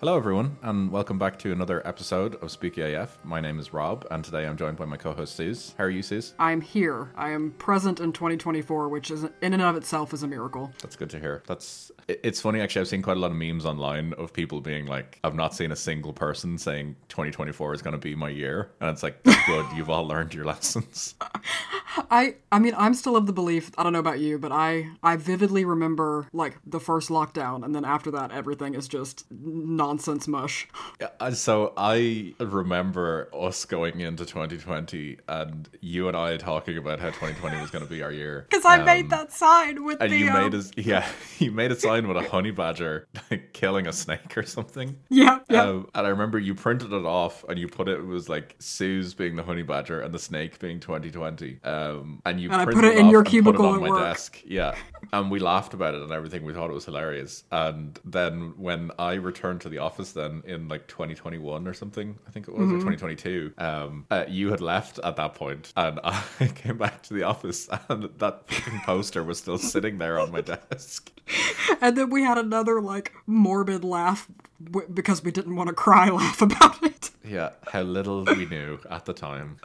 [0.00, 3.18] Hello, everyone, and welcome back to another episode of Spooky AF.
[3.24, 5.74] My name is Rob, and today I'm joined by my co-host Suze.
[5.76, 6.34] How are you, Suze?
[6.38, 7.10] I'm here.
[7.16, 10.72] I am present in 2024, which is in and of itself is a miracle.
[10.80, 11.42] That's good to hear.
[11.48, 12.82] That's it's funny actually.
[12.82, 15.72] I've seen quite a lot of memes online of people being like, "I've not seen
[15.72, 19.66] a single person saying 2024 is going to be my year," and it's like, "Good,
[19.74, 21.16] you've all learned your lessons."
[22.10, 24.88] I I mean, I'm still of the belief, I don't know about you, but I
[25.02, 30.26] I vividly remember like the first lockdown and then after that everything is just nonsense
[30.28, 30.68] mush.
[31.00, 37.08] Yeah, so I remember us going into 2020 and you and I talking about how
[37.08, 38.46] 2020 was going to be our year.
[38.50, 41.06] Cuz I Um, made that sign with And the you um, made us, yeah,
[41.38, 44.96] you made a sign with a honey badger like, killing a snake or something.
[45.08, 45.62] Yeah, yeah.
[45.64, 48.56] Um, and I remember you printed it off and you put it, it was like
[48.58, 51.58] Suze being the honey badger and the snake being 2020.
[51.90, 53.80] Um, and you And I put it in off your and put cubicle it on
[53.80, 54.00] my work.
[54.00, 54.42] desk.
[54.46, 54.74] Yeah.
[55.12, 56.44] And we laughed about it and everything.
[56.44, 57.44] We thought it was hilarious.
[57.50, 62.30] And then when I returned to the office then in like 2021 or something, I
[62.30, 62.76] think it was, Mm-hmm.
[62.88, 66.22] or 2022, um, uh, you had left at that point and I
[66.54, 70.40] came back to the office and that fucking poster was still sitting there on my
[70.40, 71.12] desk.
[71.80, 74.28] and then we had another like morbid laugh
[74.62, 77.10] w- because we didn't want to cry laugh about it.
[77.24, 79.58] Yeah, how little we knew at the time.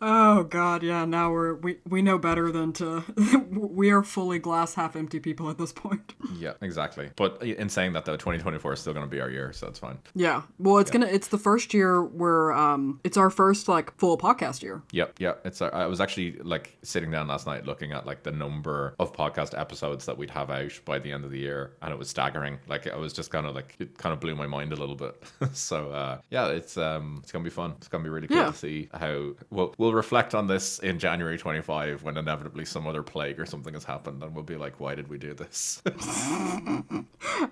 [0.00, 3.04] Oh god, yeah, now we're we we know better than to
[3.50, 6.14] we are fully glass half empty people at this point.
[6.38, 7.08] Yeah, exactly.
[7.14, 9.78] But in saying that, though, 2024 is still going to be our year, so it's
[9.78, 9.98] fine.
[10.14, 10.42] Yeah.
[10.58, 11.06] Well, it's gonna.
[11.06, 14.82] It's the first year where um, it's our first like full podcast year.
[14.90, 15.42] Yep, yep.
[15.44, 15.60] It's.
[15.62, 19.12] uh, I was actually like sitting down last night looking at like the number of
[19.12, 22.08] podcast episodes that we'd have out by the end of the year, and it was
[22.08, 22.58] staggering.
[22.66, 24.96] Like I was just kind of like it kind of blew my mind a little
[24.96, 25.22] bit.
[25.52, 27.74] so uh, yeah, it's um it's gonna be fun.
[27.76, 28.50] It's gonna be really cool Yeah.
[28.50, 33.02] to see how we'll we'll reflect on this in January 25 when inevitably some other
[33.02, 35.82] plague or something has happened, and we'll be like, why did we do this?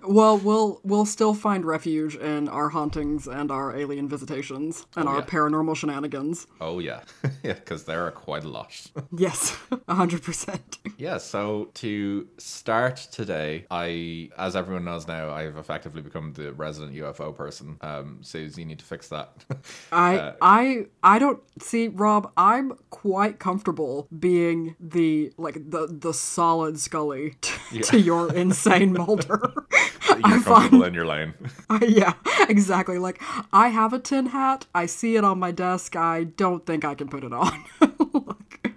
[0.06, 5.12] Well, we'll we'll still find refuge in our hauntings and our alien visitations and Oh,
[5.12, 5.24] our yeah.
[5.26, 6.46] paranormal shenanigans.
[6.60, 7.00] oh yeah,
[7.42, 8.70] yeah, because there are quite a lot.
[9.16, 9.56] Yes,
[9.88, 10.78] a hundred percent.
[10.96, 16.94] Yeah, so to start today, I, as everyone knows now, I've effectively become the resident
[16.96, 17.76] UFO person.
[17.80, 19.28] Um, Suze, you need to fix that.
[19.92, 22.30] I Uh, I I don't see Rob.
[22.36, 29.40] I'm quite comfortable being the like the the solid Scully t- to your insane Mulder.
[30.08, 31.34] You're I comfortable find in your lane.
[31.70, 32.12] Uh, yeah,
[32.48, 32.98] exactly.
[32.98, 33.22] Like
[33.52, 34.66] I have a tin hat.
[34.74, 35.96] I see it on my desk.
[35.96, 37.64] I don't think I can put it on.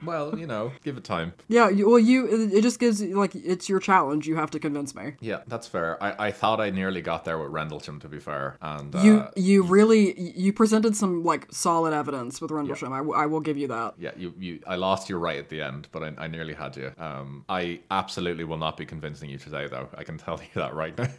[0.05, 1.33] Well, you know, give it time.
[1.47, 4.27] yeah, you, well, you it, just gives you like it's your challenge.
[4.27, 5.13] You have to convince me.
[5.19, 6.01] Yeah, that's fair.
[6.03, 8.57] I, I thought I nearly got there with Rendlesham, to be fair.
[8.61, 12.91] And uh, You you really you presented some like solid evidence with Rendlesham.
[12.93, 13.93] I, w- I will give you that.
[13.97, 16.75] yeah, you, you, I lost you right at the end, but I, I nearly had
[16.77, 16.91] you.
[16.97, 19.89] Um, I absolutely will not be convincing you today, though.
[19.97, 21.09] I can tell you that right now.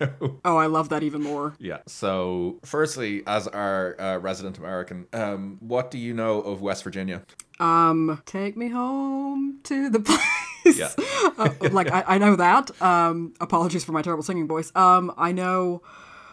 [0.45, 1.55] Oh, I love that even more.
[1.59, 1.79] Yeah.
[1.87, 7.23] So, firstly, as our uh, resident American, um, what do you know of West Virginia?
[7.61, 10.01] Um, take me home to the
[10.65, 10.79] place.
[10.79, 10.91] Yeah.
[11.39, 12.71] uh, like I, I know that.
[12.83, 14.73] Um, apologies for my terrible singing voice.
[14.75, 15.83] Um, I know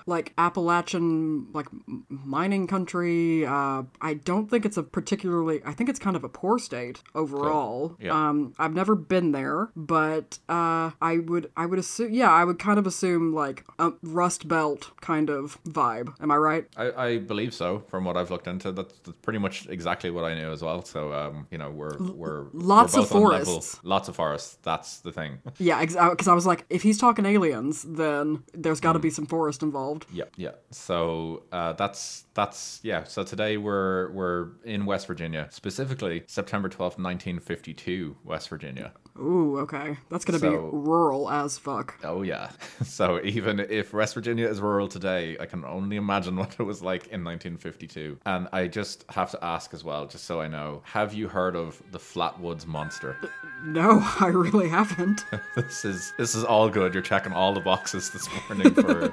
[0.05, 1.67] like Appalachian like
[2.09, 3.45] mining country.
[3.45, 5.61] Uh, I don't think it's a particularly.
[5.65, 7.95] I think it's kind of a poor state overall.
[7.99, 8.11] Yeah.
[8.13, 12.59] Um, I've never been there, but uh, I would I would assume yeah I would
[12.59, 16.13] kind of assume like a Rust Belt kind of vibe.
[16.21, 16.65] Am I right?
[16.77, 17.83] I, I believe so.
[17.87, 20.83] From what I've looked into, that's, that's pretty much exactly what I knew as well.
[20.83, 23.79] So, um, you know, we're we're lots we're of both on level- forests.
[23.83, 24.57] Lots of forests.
[24.63, 25.39] That's the thing.
[25.57, 29.25] Yeah, because I was like, if he's talking aliens, then there's got to be some
[29.25, 29.90] forest involved.
[30.11, 30.51] Yeah, yeah.
[30.71, 33.03] So uh, that's that's yeah.
[33.03, 38.93] So today we're we're in West Virginia, specifically September twelfth, nineteen fifty two, West Virginia.
[39.19, 39.97] Ooh, okay.
[40.09, 41.99] That's gonna So- be rural as fuck.
[42.03, 42.49] Oh yeah.
[42.85, 46.81] So even if West Virginia is rural today, I can only imagine what it was
[46.81, 48.19] like in 1952.
[48.25, 51.55] And I just have to ask as well, just so I know, have you heard
[51.55, 53.17] of the Flatwoods Monster?
[53.65, 55.25] No, I really haven't.
[55.55, 56.93] this is this is all good.
[56.93, 59.09] You're checking all the boxes this morning for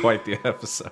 [0.00, 0.90] quite the episode.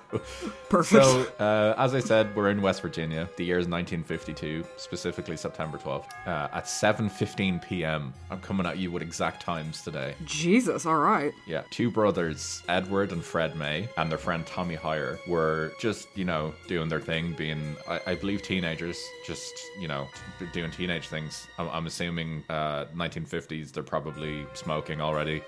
[0.69, 1.03] Perfect.
[1.03, 3.29] So, uh, as I said, we're in West Virginia.
[3.37, 6.05] The year is 1952, specifically September 12th.
[6.25, 10.15] Uh, at 7:15 p.m., I'm coming at you with exact times today.
[10.25, 11.33] Jesus, all right.
[11.47, 16.25] Yeah, two brothers, Edward and Fred May, and their friend Tommy Hyer, were just, you
[16.25, 20.07] know, doing their thing, being, I, I believe, teenagers, just, you know,
[20.53, 21.47] doing teenage things.
[21.57, 25.41] I'm, I'm assuming uh, 1950s, they're probably smoking already.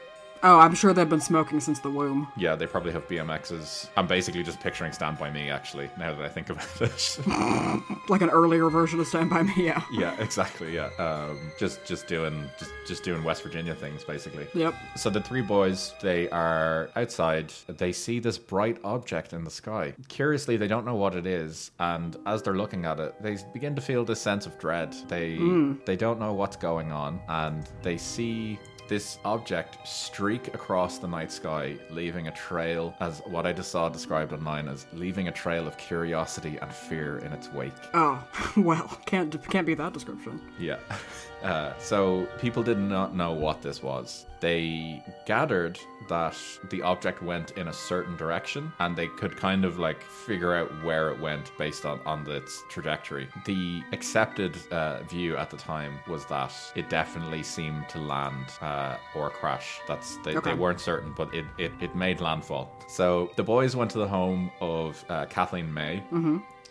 [0.43, 2.27] Oh, I'm sure they've been smoking since the womb.
[2.35, 3.89] Yeah, they probably have BMXs.
[3.95, 7.19] I'm basically just picturing Stand By Me, actually, now that I think about it.
[8.09, 9.81] Like an earlier version of Stand By Me, yeah.
[9.93, 10.73] yeah, exactly.
[10.75, 14.47] Yeah, um, just just doing just just doing West Virginia things, basically.
[14.53, 14.73] Yep.
[14.95, 17.53] So the three boys, they are outside.
[17.67, 19.93] They see this bright object in the sky.
[20.09, 23.75] Curiously, they don't know what it is, and as they're looking at it, they begin
[23.75, 24.93] to feel this sense of dread.
[25.07, 25.39] They
[25.85, 28.59] they don't know what's going on, and they see
[28.91, 33.87] this object streak across the night sky, leaving a trail, as what I just saw
[33.87, 37.71] described online as leaving a trail of curiosity and fear in its wake.
[37.93, 38.21] Oh,
[38.57, 40.41] well, can't can't be that description.
[40.59, 40.79] Yeah.
[41.43, 44.25] Uh, so people did not know what this was.
[44.39, 45.79] They gathered
[46.09, 46.35] that
[46.69, 50.69] the object went in a certain direction and they could kind of like figure out
[50.83, 53.27] where it went based on, on its trajectory.
[53.45, 58.97] The accepted uh, view at the time was that it definitely seemed to land uh,
[59.15, 59.79] or crash.
[59.87, 60.51] That's they, Okay.
[60.51, 62.71] they weren't certain, but it, it, it made landfall.
[62.87, 66.01] So the boys went to the home of uh, Kathleen May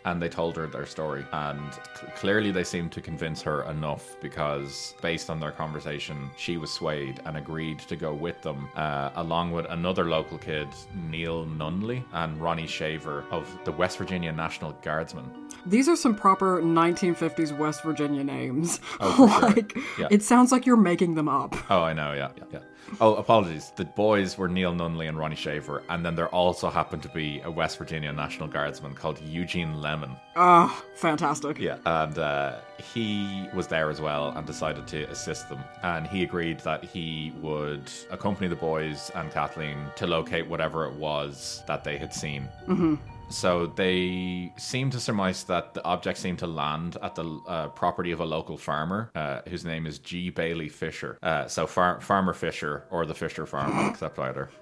[0.05, 4.17] and they told her their story and c- clearly they seemed to convince her enough
[4.21, 9.11] because based on their conversation she was swayed and agreed to go with them uh,
[9.17, 10.69] along with another local kid
[11.11, 15.31] neil nunley and ronnie shaver of the west virginia national guardsmen
[15.67, 18.81] These are some proper 1950s West Virginia names.
[19.01, 19.51] Oh, for sure.
[19.51, 20.09] like, Yeah.
[20.11, 21.55] it sounds like you're making them up.
[21.71, 22.59] oh i know yeah yeah, yeah.
[23.01, 23.73] Oh, apologies.
[23.77, 27.41] The boys were Neil Nunley and Ronnie Shaver, and then there also happened to be
[27.45, 30.17] a West Virginia National Guardsman called Eugene Lemon.
[30.37, 31.59] Oh, fantastic.
[31.59, 32.61] Yeah, and uh,
[32.93, 35.63] he was there as well and decided to assist them.
[35.83, 40.95] And he agreed that he would accompany the boys and Kathleen to locate whatever it
[40.95, 42.49] was that they had seen.
[42.67, 42.95] Mm-hmm.
[43.31, 48.11] So they seem to surmise that the object seemed to land at the uh, property
[48.13, 50.31] of a local farmer, uh, whose name is G.
[50.31, 51.17] Bailey Fisher.
[51.23, 54.51] Uh, so far- Farmer Fisher or the Fisher Farm, accept either.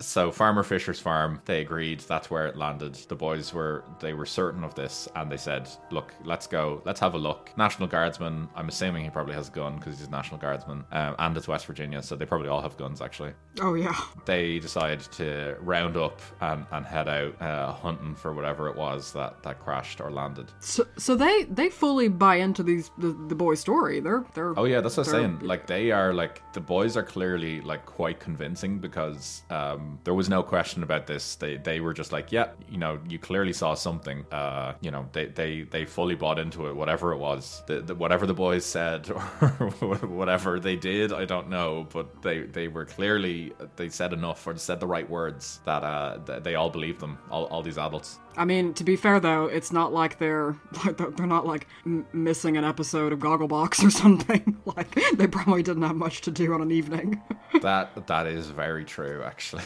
[0.00, 2.94] So Farmer Fisher's farm, they agreed that's where it landed.
[2.94, 7.00] The boys were they were certain of this, and they said, "Look, let's go, let's
[7.00, 8.48] have a look." National Guardsman.
[8.54, 11.48] I'm assuming he probably has a gun because he's a National Guardsman, um, and it's
[11.48, 13.00] West Virginia, so they probably all have guns.
[13.00, 13.32] Actually,
[13.62, 13.96] Oh, yeah.
[14.26, 19.12] they decide to round up and, and head out uh, hunting for whatever it was
[19.12, 20.50] that, that crashed or landed.
[20.60, 24.00] So, so they they fully buy into these the, the boy's story.
[24.00, 25.38] They're they're Oh yeah, that's what I'm saying.
[25.40, 30.28] Like they are like the boys are clearly like quite convincing because um, there was
[30.28, 31.36] no question about this.
[31.36, 34.24] They they were just like, yeah, you know, you clearly saw something.
[34.32, 36.76] Uh, you know, they they they fully bought into it.
[36.76, 39.10] Whatever it was, the, the, whatever the boys said
[39.40, 39.70] or
[40.06, 44.56] whatever they did, I don't know, but they they were clearly they said enough or
[44.56, 47.18] said the right words that uh they all believed them.
[47.30, 48.18] All all these adults.
[48.36, 52.56] I mean, to be fair though, it's not like they're—they're they're not like m- missing
[52.56, 54.56] an episode of Gogglebox or something.
[54.76, 57.20] like they probably didn't have much to do on an evening.
[57.60, 59.62] That that is very true, actually.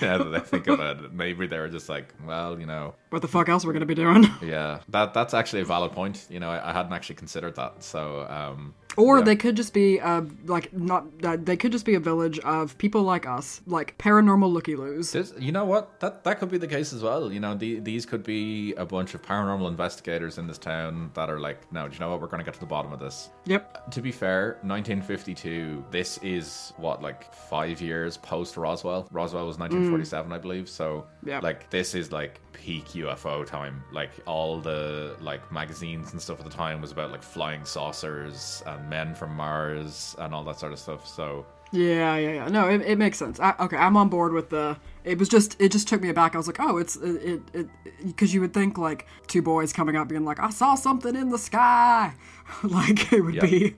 [0.00, 3.22] now that I think about it, maybe they were just like, well, you know, what
[3.22, 4.26] the fuck else we're gonna be doing?
[4.42, 6.26] yeah, that that's actually a valid point.
[6.28, 7.82] You know, I, I hadn't actually considered that.
[7.82, 9.24] So, um, Or yeah.
[9.24, 12.76] they could just be uh like not uh, they could just be a village of
[12.78, 15.14] people like us, like paranormal looky loos.
[15.38, 16.00] You know what?
[16.00, 17.32] That that could be the case as well.
[17.32, 21.30] You know, the, these could be a bunch of paranormal investigators in this town that
[21.30, 22.20] are like, no, do you know what?
[22.20, 23.30] We're going to get to the bottom of this.
[23.46, 23.90] Yep.
[23.92, 25.84] To be fair, 1952.
[25.90, 29.06] This is what like five years post Roswell.
[29.10, 30.68] Roswell was 1947, I believe.
[30.68, 31.40] So, Yeah.
[31.40, 33.82] like this is like peak UFO time.
[33.92, 38.62] Like all the like magazines and stuff at the time was about like flying saucers
[38.66, 41.06] and men from Mars and all that sort of stuff.
[41.06, 42.48] So, Yeah, yeah, yeah.
[42.48, 43.40] No, it, it makes sense.
[43.40, 44.76] I, okay, I'm on board with the.
[45.04, 46.34] It was just, it just took me aback.
[46.34, 47.66] I was like, oh, it's it, it,
[48.06, 51.28] because you would think like two boys coming up being like, I saw something in
[51.30, 52.14] the sky,
[52.62, 53.46] like it would Yeah.
[53.46, 53.74] be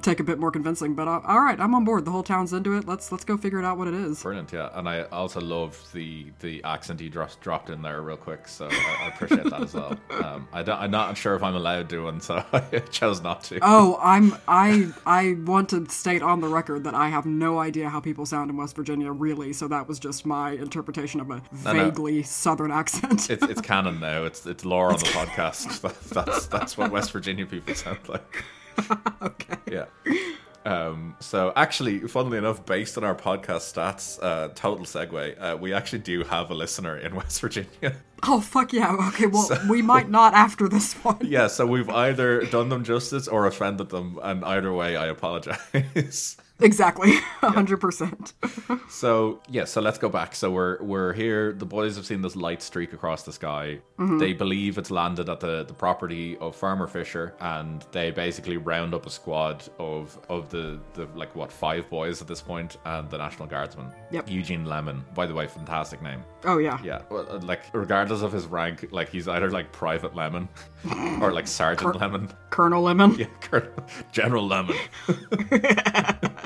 [0.00, 0.94] take a bit more convincing.
[0.94, 2.04] But uh, all right, I'm on board.
[2.04, 2.86] The whole town's into it.
[2.86, 4.22] Let's let's go figure it out what it is.
[4.22, 8.16] Brilliant, yeah, and I also love the the accent he dropped dropped in there real
[8.16, 9.96] quick, so I, I appreciate that as well.
[10.16, 13.44] Um, I don't, I'm not sure if I'm allowed to, and so I chose not
[13.44, 13.58] to.
[13.62, 17.90] Oh, I'm I I want to state on the record that I have no idea
[17.90, 19.52] how people sound in West Virginia, really.
[19.52, 21.72] So that was just my interpretation of a no.
[21.72, 23.28] vaguely southern accent.
[23.30, 24.24] It's it's canon now.
[24.24, 25.80] It's it's lore on the podcast.
[26.10, 28.44] That's that's what West Virginia people sound like.
[29.22, 29.56] okay.
[29.70, 29.86] Yeah.
[30.66, 35.72] Um, so actually, funnily enough, based on our podcast stats, uh, total segue, uh, we
[35.72, 37.96] actually do have a listener in West Virginia.
[38.24, 38.96] Oh fuck yeah.
[39.08, 41.18] Okay, well we might not after this one.
[41.22, 46.36] yeah, so we've either done them justice or offended them, and either way, I apologize.
[46.60, 47.12] Exactly.
[47.42, 48.32] 100%.
[48.88, 50.34] So yeah, so let's go back.
[50.34, 51.52] So we're we're here.
[51.52, 53.80] The boys have seen this light streak across the sky.
[53.98, 58.94] They believe it's landed at the, the property of Farmer Fisher, and they basically round
[58.94, 63.10] up a squad of of the, the like what five boys at this point, and
[63.10, 63.92] the National Guardsman.
[64.12, 64.30] Yep.
[64.30, 66.22] Eugene Lemon, by the way, fantastic name.
[66.44, 66.78] Oh, yeah.
[66.82, 70.48] Yeah, well, uh, like regardless of his rank, like he's either like Private Lemon
[71.20, 72.30] or like Sergeant Lemon.
[72.50, 73.16] Colonel Lemon.
[73.18, 73.72] Yeah, Colonel-
[74.12, 74.76] General Lemon.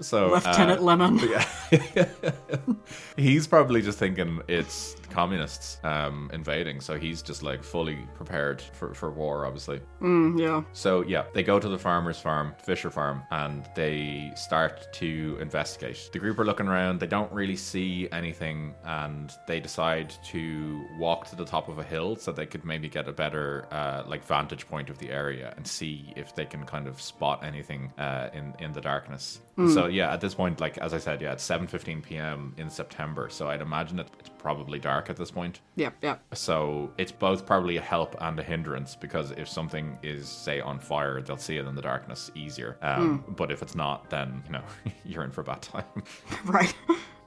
[0.00, 1.18] so uh, Lieutenant Lemon.
[1.94, 2.06] yeah.
[3.16, 8.94] he's probably just thinking it's communists um, invading, so he's just like fully prepared for,
[8.94, 9.80] for war, obviously.
[10.00, 10.62] Mm, yeah.
[10.72, 16.10] So yeah, they go to the farmer's farm, Fisher Farm, and they start to investigate.
[16.12, 21.28] The group are looking around, they don't really see anything, and they decide to walk
[21.30, 24.24] to the top of a hill so they could maybe get a better uh, like
[24.24, 28.28] vantage point of the area and see if they can kind of spot anything uh,
[28.32, 29.40] in in the darkness.
[29.68, 32.54] So yeah, at this point, like as I said, yeah, it's 7:15 p.m.
[32.56, 35.60] in September, so I'd imagine it, it's probably dark at this point.
[35.76, 36.22] Yep, yep.
[36.34, 40.78] So it's both probably a help and a hindrance because if something is, say, on
[40.78, 42.76] fire, they'll see it in the darkness easier.
[42.82, 44.62] Um, But if it's not, then, you know,
[45.04, 45.84] you're in for a bad time.
[46.44, 46.74] Right.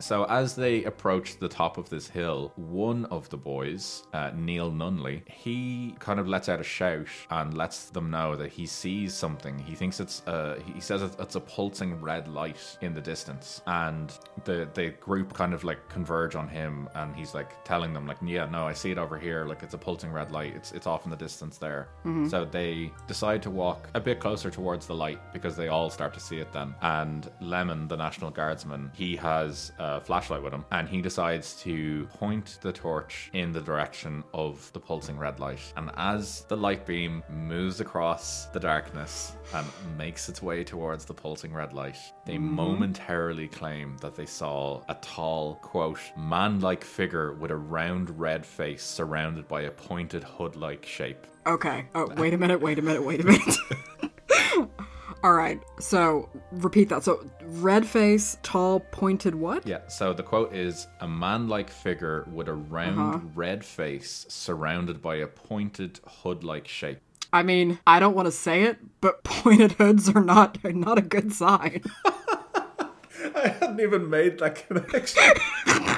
[0.03, 4.69] So as they approach the top of this hill, one of the boys, uh, Neil
[4.69, 9.13] Nunley, he kind of lets out a shout and lets them know that he sees
[9.13, 9.57] something.
[9.57, 13.62] He thinks it's, uh, he says it's it's a pulsing red light in the distance,
[13.65, 14.12] and
[14.43, 18.17] the the group kind of like converge on him, and he's like telling them like,
[18.25, 19.45] yeah, no, I see it over here.
[19.45, 20.53] Like it's a pulsing red light.
[20.53, 21.88] It's it's off in the distance there.
[22.29, 26.13] So they decide to walk a bit closer towards the light because they all start
[26.15, 26.75] to see it then.
[26.81, 32.57] And Lemon, the National Guardsman, he has flashlight with him, and he decides to point
[32.62, 35.62] the torch in the direction of the pulsing red light.
[35.75, 41.13] And as the light beam moves across the darkness and makes its way towards the
[41.13, 42.55] pulsing red light, they mm-hmm.
[42.55, 48.83] momentarily claim that they saw a tall, quote, man-like figure with a round red face
[48.83, 51.27] surrounded by a pointed hood-like shape.
[51.45, 51.85] Okay.
[51.95, 53.57] Oh, wait a minute, wait a minute, wait a minute.
[55.24, 55.62] All right.
[55.80, 57.06] So, repeat that.
[57.06, 59.65] So, red face, tall, pointed what?
[59.65, 63.25] Yeah, so the quote is a man like figure with a round uh-huh.
[63.34, 67.00] red face surrounded by a pointed hood like shape.
[67.32, 70.98] I mean, I don't want to say it, but pointed hoods are not are not
[70.98, 71.82] a good sign.
[73.36, 75.24] I hadn't even made that connection.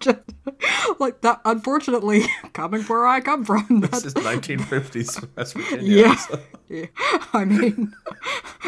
[0.00, 0.18] Just
[1.00, 1.40] like that.
[1.44, 5.96] Unfortunately, coming where I come from, this that's is 1950s West Virginia.
[6.06, 6.16] yeah.
[6.16, 6.86] so- yeah.
[7.32, 7.92] I mean,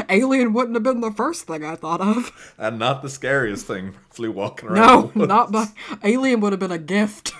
[0.08, 2.54] Alien wouldn't have been the first thing I thought of.
[2.58, 5.14] And not the scariest thing, flew walking around.
[5.14, 5.66] No, not by
[6.02, 7.32] Alien would have been a gift.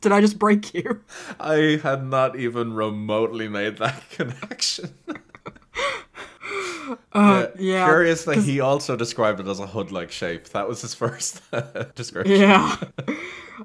[0.00, 1.02] Did I just break you?
[1.40, 4.94] I had not even remotely made that connection.
[7.12, 7.86] Uh, yeah.
[7.86, 10.48] Curious that he also described it as a hood like shape.
[10.50, 11.42] That was his first
[11.94, 12.40] description.
[12.40, 12.76] Yeah.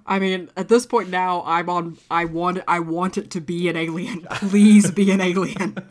[0.06, 1.98] I mean, at this point now, I'm on.
[2.10, 2.60] I want.
[2.68, 4.22] I want it to be an alien.
[4.32, 5.78] Please be an alien.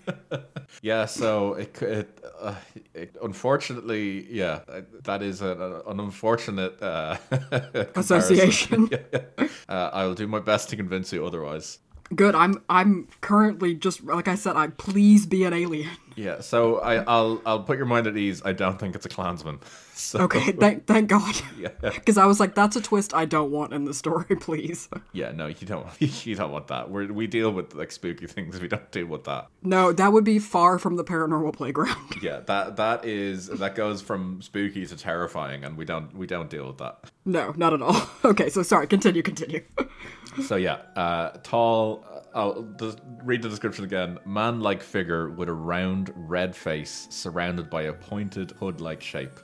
[0.80, 2.54] Yeah, so it, it, uh,
[2.92, 7.18] it unfortunately, yeah, uh, that is an, an unfortunate uh.
[7.94, 8.88] Association.
[8.90, 9.20] Yeah.
[9.68, 11.78] Uh, I'll do my best to convince you otherwise.
[12.14, 12.34] Good.
[12.34, 12.62] I'm.
[12.68, 14.56] I'm currently just like I said.
[14.56, 15.90] I please be an alien.
[16.14, 18.42] Yeah, so I, I'll I'll put your mind at ease.
[18.44, 19.60] I don't think it's a Klansman.
[19.94, 20.52] So, Okay.
[20.52, 20.86] Thank.
[20.86, 21.36] Thank God.
[21.56, 24.24] Yeah, Because I was like, that's a twist I don't want in the story.
[24.40, 24.88] Please.
[25.12, 26.90] yeah, no, you don't you don't want that.
[26.90, 28.58] We we deal with like spooky things.
[28.58, 29.48] We don't deal with that.
[29.62, 32.16] No, that would be far from the paranormal playground.
[32.22, 36.50] Yeah, that that is that goes from spooky to terrifying, and we don't we don't
[36.50, 36.98] deal with that.
[37.26, 38.08] No, not at all.
[38.24, 38.48] Okay.
[38.48, 38.86] So sorry.
[38.88, 39.22] Continue.
[39.22, 39.62] Continue.
[40.40, 42.04] So yeah, uh, tall.
[42.34, 42.66] I'll
[43.22, 44.18] read the description again.
[44.24, 49.38] Man-like figure with a round red face, surrounded by a pointed hood-like shape.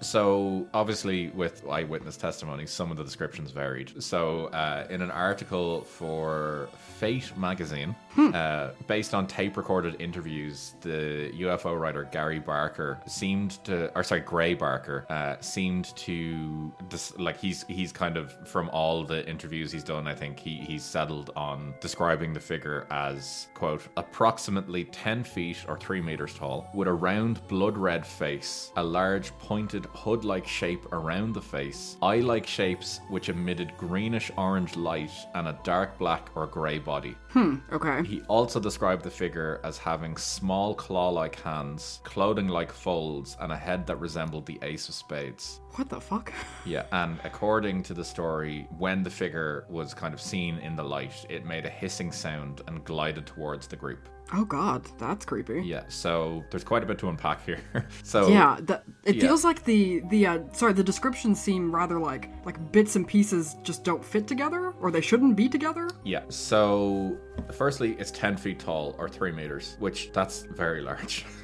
[0.00, 4.02] So obviously, with eyewitness testimony, some of the descriptions varied.
[4.02, 6.68] So uh, in an article for
[6.98, 14.02] Fate magazine, uh, based on tape-recorded interviews, the UFO writer Gary Barker seemed to, or
[14.02, 19.28] sorry, Gray Barker uh, seemed to, dis- like he's he's kind of from all the
[19.28, 20.06] interviews he's done.
[20.08, 25.78] I think he he's settled on describing the figure as quote approximately ten feet or
[25.78, 31.32] three meters tall, with a round blood red face, a large pointed hood-like shape around
[31.32, 36.78] the face, eye-like shapes which emitted greenish orange light, and a dark black or grey
[36.78, 37.16] body.
[37.30, 38.06] Hmm, okay.
[38.06, 43.50] He also described the figure as having small claw like hands, clothing like folds, and
[43.50, 45.60] a head that resembled the Ace of Spades.
[45.76, 46.32] What the fuck?
[46.66, 50.82] Yeah, and according to the story, when the figure was kind of seen in the
[50.82, 54.08] light, it made a hissing sound and glided towards the group.
[54.32, 55.62] Oh God, that's creepy.
[55.64, 57.60] Yeah, so there's quite a bit to unpack here.
[58.04, 59.22] so Yeah, that, it Yeah.
[59.22, 63.56] feels like the the uh, sorry the descriptions seem rather like like bits and pieces
[63.64, 65.88] just don't fit together or they shouldn't be together.
[66.04, 66.22] Yeah.
[66.28, 67.16] So,
[67.52, 71.24] firstly, it's 10 feet tall or 3 meters, which that's very large.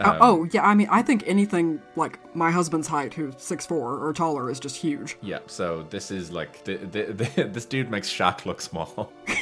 [0.00, 3.98] Uh, oh yeah, I mean I think anything like my husband's height, who's six four
[4.04, 5.16] or taller, is just huge.
[5.22, 5.38] yeah.
[5.46, 7.02] So, this is like, the, the,
[7.36, 9.12] the, this dude makes Shaq look small.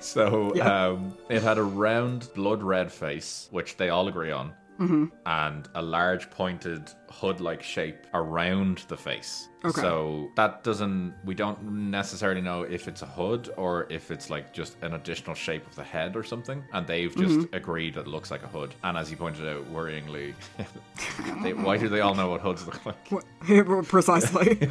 [0.00, 0.86] So, Yeah.
[0.88, 5.04] um, it had a round, blood red face, which they all agree on, Mm-hmm.
[5.26, 6.90] and a large, pointed
[7.20, 9.48] hood like shape around the face.
[9.64, 9.80] Okay.
[9.80, 14.52] So that doesn't, we don't necessarily know if it's a hood or if it's like
[14.52, 16.62] just an additional shape of the head or something.
[16.74, 17.54] And they've just Mm-hmm.
[17.56, 18.74] agreed that it looks like a hood.
[18.84, 20.34] And as you pointed out, worryingly,
[21.42, 22.96] they, why do they all know what hoods look like?
[23.10, 24.68] What- Precisely.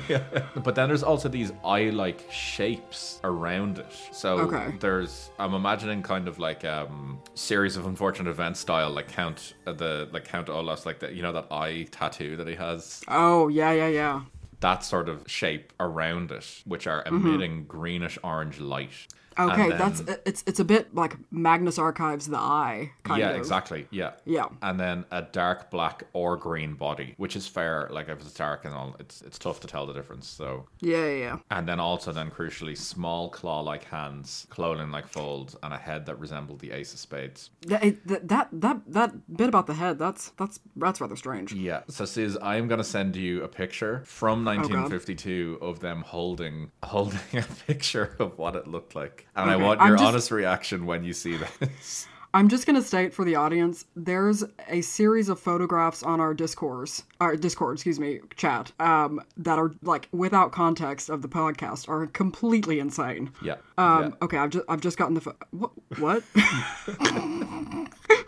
[0.63, 3.91] But then there's also these eye-like shapes around it.
[4.11, 4.75] So Okay.
[4.79, 9.73] there's, I'm imagining kind of like um series of unfortunate events style, like Count uh,
[9.73, 11.13] the like Count Olaf, like that.
[11.15, 13.01] You know that eye tattoo that he has.
[13.07, 14.21] oh yeah, yeah, yeah.
[14.59, 19.07] That sort of shape around it, which are emitting greenish orange light.
[19.37, 23.37] Okay, then- that's it's it's a bit like Magnus Archives the Eye kind yeah, of.
[23.37, 23.87] exactly.
[23.91, 24.11] Yeah.
[24.25, 24.47] Yeah.
[24.61, 27.87] And then a dark black or green body, which is fair.
[27.91, 30.27] Like if it's dark and all, it's it's tough to tell the difference.
[30.27, 31.37] So Yeah, yeah, yeah.
[31.51, 36.59] And then also then crucially small claw-like hands, clothing-like folds, and a head that resembled
[36.59, 37.49] the ace of spades.
[37.67, 41.53] That, that that that bit about the head that's that's that's rather strange.
[41.53, 41.81] Yeah.
[41.89, 44.57] So Sis, I am gonna send you a picture from oh, God.
[44.57, 49.63] 1952 of them holding holding a picture of what it looked like, and I Okay,
[49.63, 52.07] want I'm your just- honest reaction when you see this.
[52.35, 57.03] I'm just gonna state for the audience, there's a series of photographs on our discourse,
[57.21, 62.07] our Discord, excuse me, chat, um, that are like without context of the podcast are
[62.07, 63.29] completely insane.
[63.43, 63.57] yeah.
[63.77, 64.09] Um, yeah.
[64.23, 66.23] okay, I've just I've just gotten the pho- what what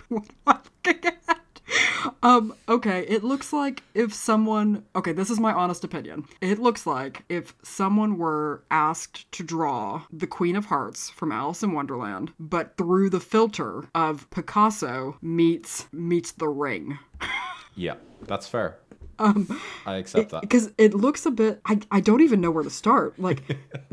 [0.09, 1.14] what am I looking at?
[2.25, 6.25] Um, okay, it looks like if someone okay, this is my honest opinion.
[6.41, 11.61] It looks like if someone were asked to draw the Queen of Hearts from Alice
[11.61, 16.97] in Wonderland, but through the filter of Picasso meets meets the ring.
[17.75, 17.95] Yeah.
[18.25, 18.79] That's fair.
[19.19, 20.41] Um, I accept that.
[20.41, 23.43] because it looks a bit I, I don't even know where to start like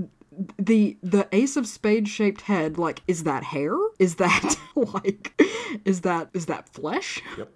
[0.58, 5.40] the the ace of spade shaped head like is that hair is that like
[5.84, 7.52] is that is that flesh Yep.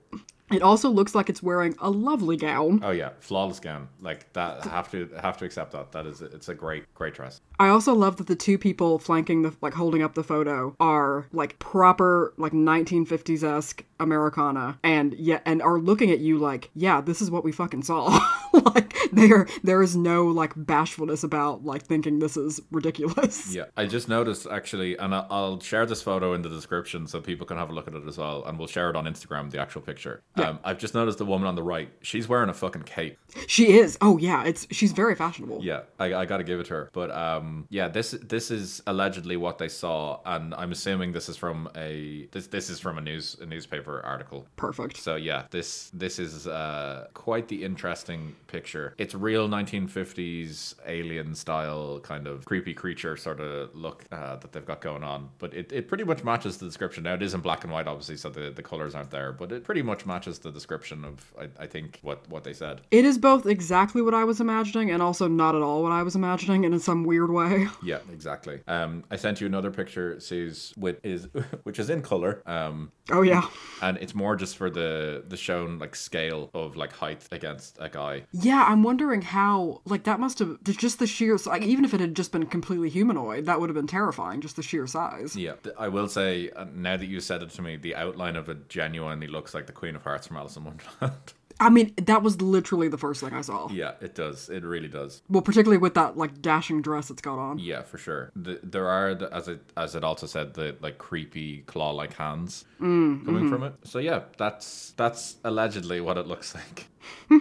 [0.51, 3.89] It also looks like it's wearing a lovely gown Oh yeah, flawless gown.
[4.01, 4.65] Like that.
[4.65, 5.93] Have to have to accept that.
[5.93, 7.41] That is it's a great great dress.
[7.59, 11.27] i also love that the two people flanking the like holding up the photo are
[11.33, 17.23] like proper like 1950s-esque americana and yeah and are looking at you like yeah this
[17.23, 18.19] is what we fucking saw
[18.75, 23.87] like there there is no like bashfulness about like thinking this is ridiculous Yeah, I
[23.87, 27.71] just noticed actually, and I'll share this photo in the description so people can have
[27.71, 30.23] a look at it as well, and we'll share it on Instagram, the actual picture.
[30.37, 33.19] Um, I've just noticed the woman on the right, she's wearing a fucking cape.
[33.47, 33.99] She is.
[34.01, 35.61] Oh yeah, it's she's very fashionable.
[35.63, 36.91] Yeah, I, I got to give it to her.
[36.93, 41.37] But um, yeah, this this is allegedly what they saw, and I'm assuming this is
[41.37, 44.47] from a this this is from a news a newspaper article.
[44.57, 44.97] Perfect.
[44.97, 48.95] So yeah, this this is uh, quite the interesting picture.
[48.99, 54.65] It's real 1950s alien style kind of creepy creature sort of look uh, that they've
[54.65, 55.29] got going on.
[55.39, 57.05] But it, it pretty much matches the description.
[57.05, 59.33] Now it is in black and white, obviously, so the, the colors aren't there.
[59.33, 62.81] But it pretty much matches the description of I, I think what what they said.
[62.91, 66.03] It is both exactly what I was imagining and also not at all what I
[66.03, 67.69] was imagining and in some weird way.
[67.83, 68.61] Yeah, exactly.
[68.67, 71.29] Um, I sent you another picture, Suze, with is
[71.63, 72.43] which is in color.
[72.47, 73.47] Um, Oh yeah.
[73.81, 77.89] and it's more just for the the shown like scale of like height against a
[77.89, 78.25] guy.
[78.33, 82.01] Yeah, I'm wondering how like that must have just the sheer like even if it
[82.01, 85.37] had just been completely humanoid, that would have been terrifying just the sheer size.
[85.37, 88.49] Yeah, I will say uh, now that you said it to me, the outline of
[88.49, 91.35] it genuinely looks like the Queen of Hearts from Alice in Wonderland.
[91.59, 93.71] I mean, that was literally the first thing I saw.
[93.71, 94.51] yeah, it does.
[94.51, 95.23] It really does.
[95.29, 97.59] Well, particularly with that like dashing dress it's got on.
[97.59, 98.31] Yeah, for sure.
[98.37, 102.67] The, there are, the, as it as it also said, the like creepy claw-like hands
[102.79, 103.51] mm, coming mm-hmm.
[103.51, 103.75] from it.
[103.85, 106.55] So yeah, that's that's allegedly what it looks
[107.31, 107.41] like.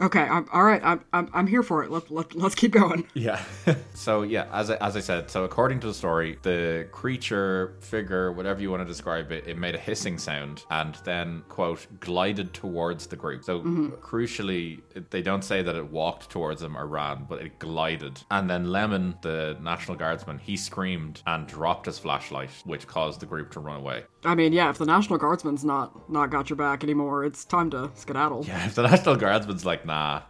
[0.00, 0.80] Okay, I'm all right.
[0.84, 1.90] I'm I'm, I'm here for it.
[1.90, 3.06] Let, let, let's keep going.
[3.16, 3.42] Yeah.
[3.94, 8.30] so yeah, as I, as I said, so according to the story, the creature, figure,
[8.30, 12.52] whatever you want to describe it, it made a hissing sound and then quote glided
[12.52, 13.42] towards the group.
[13.42, 13.88] So mm-hmm.
[13.94, 18.20] crucially, they don't say that it walked towards them or ran, but it glided.
[18.30, 23.26] And then Lemon, the National Guardsman, he screamed and dropped his flashlight, which caused the
[23.26, 24.04] group to run away.
[24.24, 27.70] I mean, yeah, if the National Guardsman's not not got your back anymore, it's time
[27.70, 28.44] to skedaddle.
[28.44, 30.22] Yeah, if the National Guardsman's like, nah.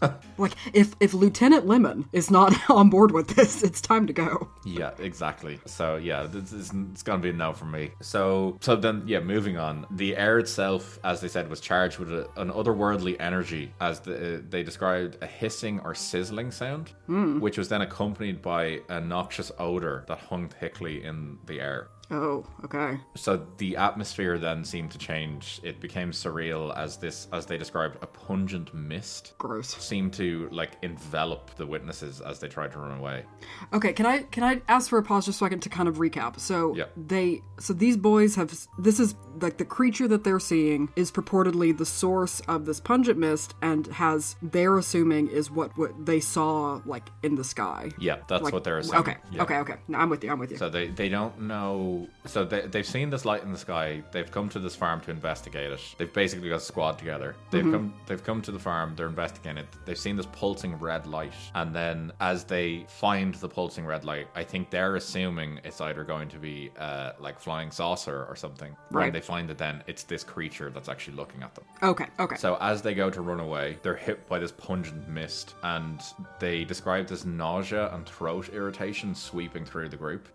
[0.36, 4.48] Like if if Lieutenant Lemon is not on board with this, it's time to go.
[4.64, 5.60] Yeah, exactly.
[5.64, 7.92] So yeah, this is it's gonna be a no from me.
[8.02, 9.86] So so then yeah, moving on.
[9.92, 14.38] The air itself, as they said, was charged with a, an otherworldly energy, as the,
[14.38, 17.38] uh, they described a hissing or sizzling sound, hmm.
[17.40, 21.88] which was then accompanied by a noxious odor that hung thickly in the air.
[22.10, 22.98] Oh, okay.
[23.14, 25.60] So the atmosphere then seemed to change.
[25.62, 29.68] It became surreal as this, as they described, a pungent mist Gross.
[29.82, 33.24] seemed to like envelop the witnesses as they tried to run away.
[33.72, 35.88] Okay, can I can I ask for a pause just so I can to kind
[35.88, 36.38] of recap?
[36.38, 36.84] So Yeah.
[36.96, 41.76] they so these boys have this is like the creature that they're seeing is purportedly
[41.76, 46.80] the source of this pungent mist and has they're assuming is what what they saw
[46.84, 47.90] like in the sky.
[47.98, 49.00] Yeah, that's Like, what they're assuming.
[49.00, 49.42] Okay, Yeah.
[49.42, 49.74] okay, okay.
[49.88, 50.30] No, I'm with you.
[50.30, 50.58] I'm with you.
[50.58, 51.93] So they, they don't know.
[52.26, 54.02] So they, they've seen this light in the sky.
[54.12, 55.80] They've come to this farm to investigate it.
[55.98, 57.36] They've basically got a squad together.
[57.50, 58.94] They've come they've come to the farm.
[58.96, 59.66] They're investigating it.
[59.84, 64.28] They've seen this pulsing red light, and then as they find the pulsing red light,
[64.34, 68.74] I think they're assuming it's either going to be uh, like flying saucer or something.
[68.90, 69.12] Right.
[69.12, 71.64] they find it, then it's this creature that's actually looking at them.
[71.82, 72.36] okay, okay.
[72.36, 76.00] So as they go to run away, they're hit by this pungent mist, and
[76.38, 80.28] they describe this nausea and throat irritation sweeping through the group,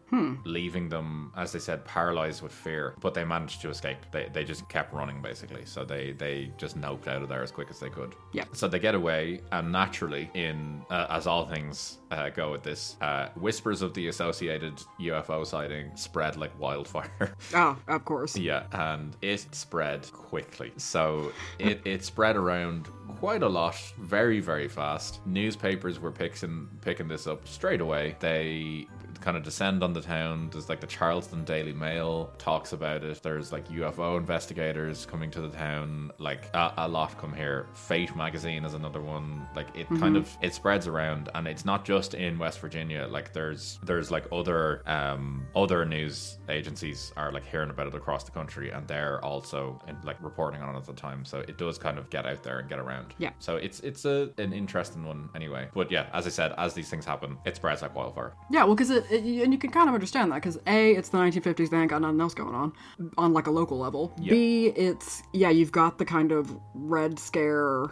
[0.45, 2.95] leaving them, as they said, paralyzed with fear.
[2.99, 3.97] But they managed to escape.
[4.11, 5.65] They, they just kept running basically.
[5.65, 8.15] So they they just noped out of there as quick as they could.
[8.33, 8.45] Yeah.
[8.53, 12.95] So they get away, and naturally, in uh, as all things uh, go with this,
[13.01, 17.35] uh, whispers of the associated UFO sighting spread like wildfire.
[17.53, 18.37] oh, of course.
[18.37, 20.71] Yeah, and it spread quickly.
[20.77, 22.87] So it, it spread around
[23.19, 25.25] quite a lot, very, very fast.
[25.25, 28.15] Newspapers were picking picking this up straight away.
[28.19, 28.87] They
[29.21, 30.49] kind of descend on the town.
[30.51, 33.21] There's like the Charleston Daily Mail talks about it.
[33.21, 36.11] There's like UFO investigators coming to the town.
[36.17, 37.67] Like a, a lot come here.
[37.73, 39.47] Fate magazine is another one.
[39.55, 43.07] Like it kind of it spreads around, and it's not just in West Virginia.
[43.09, 48.23] Like there's there's like other um other news agencies are like hearing about it across
[48.23, 51.25] the country, and they're also in, like reporting on it at the time.
[51.25, 53.13] So it does kind of get out there and get around.
[53.17, 53.31] Yeah.
[53.39, 55.67] So it's it's a an interesting one anyway.
[55.73, 58.33] But yeah, as I said, as these things happen, it spreads like wildfire.
[58.51, 61.17] Yeah, well, because it, and you can kind of understand that because a, it's the
[61.17, 62.73] 1950s, they ain't got nothing else going on,
[63.17, 64.13] on like a local level.
[64.23, 67.87] B, it's yeah, you've got the kind of Red Scare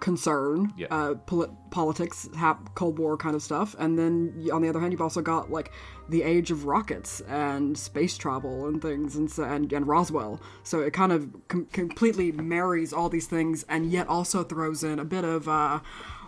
[0.00, 0.86] concern, Yeah.
[0.90, 4.92] uh, poli- politics, hap- Cold War kind of stuff, and then on the other hand,
[4.92, 5.72] you've also got like
[6.08, 10.40] the age of rockets and space travel and things, and and, and Roswell.
[10.62, 14.98] So it kind of com- completely marries all these things, and yet also throws in
[14.98, 15.48] a bit of.
[15.48, 15.80] Uh,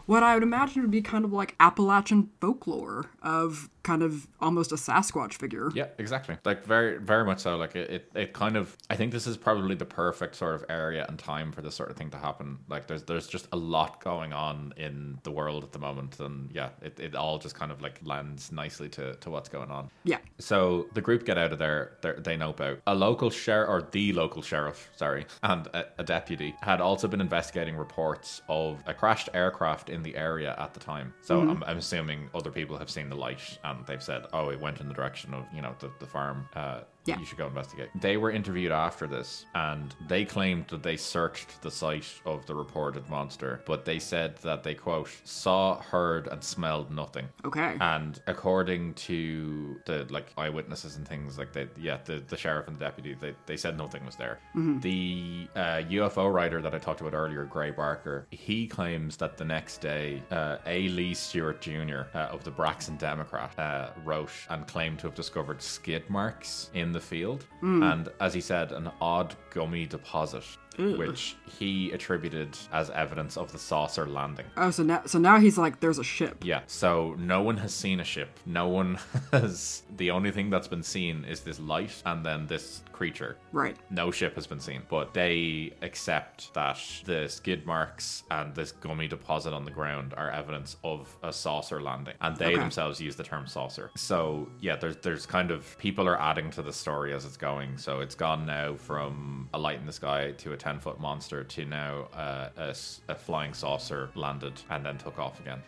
[0.07, 4.73] what I would imagine would be kind of like Appalachian folklore of kind of almost
[4.73, 5.71] a Sasquatch figure.
[5.73, 6.37] Yeah, exactly.
[6.45, 7.57] Like very, very much so.
[7.57, 8.77] Like it, it, it kind of.
[8.91, 11.91] I think this is probably the perfect sort of area and time for this sort
[11.91, 12.59] of thing to happen.
[12.69, 16.51] Like there's, there's just a lot going on in the world at the moment, and
[16.53, 19.89] yeah, it, it all just kind of like lands nicely to, to what's going on.
[20.03, 20.19] Yeah.
[20.39, 21.99] So the group get out of there.
[22.19, 22.81] They nope out.
[22.89, 27.21] A local sheriff, or the local sheriff, sorry, and a, a deputy had also been
[27.21, 31.15] investigating reports of a crashed aircraft in the area at the time.
[31.23, 31.51] So mm-hmm.
[31.51, 34.81] I'm, I'm assuming other people have seen the light and they've said, "Oh, it went
[34.81, 37.21] in the direction of you know the, the farm." Uh, Yeah.
[37.21, 37.91] You should go investigate.
[38.01, 42.55] They were interviewed after this, and they claimed that they searched the site of the
[42.57, 47.29] reported monster, but they said that they quote saw, heard, and smelled nothing.
[47.45, 47.77] Okay.
[47.81, 52.77] And according to the like eyewitnesses and things like that, yeah, the, the sheriff and
[52.77, 54.41] the deputy, they, they said nothing was there.
[54.81, 59.45] The uh, UFO writer that I talked about earlier, Gray Barker, he claims that the
[59.45, 60.89] next day, uh, A.
[60.89, 62.03] Lee Stewart Jr.
[62.15, 66.93] Uh, of the Braxton Democrat uh, wrote and claimed to have discovered skid marks in
[66.93, 67.41] the field,
[67.83, 70.45] and as he said, an odd gummy deposit.
[70.79, 74.47] Which he attributed as evidence of the saucer landing.
[74.57, 76.43] oh, so now so now he's like, there's a ship.
[76.45, 78.39] Yeah, so no one has seen a ship.
[78.47, 78.99] No one
[79.33, 79.83] has.
[79.97, 83.37] The only thing that's been seen is this light and then this creature.
[83.53, 83.77] Right.
[83.91, 89.09] No ship has been seen, but they accept that the skid marks and this gummy
[89.09, 92.57] deposit on the ground are evidence of a saucer landing, and they Okay.
[92.57, 93.91] themselves use the term saucer.
[93.97, 97.77] So yeah, there's there's kind of people are adding to the story as it's going.
[97.79, 101.45] So it's gone now from a light in the sky to a ten foot monster
[101.45, 102.75] to now uh, a,
[103.09, 105.61] a flying saucer landed and then took off again.